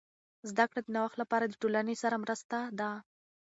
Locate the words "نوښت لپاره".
0.95-1.45